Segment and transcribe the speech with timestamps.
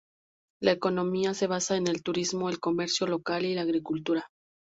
[0.63, 4.31] La economía se basa en el turismo, el comercio local y la agricultura.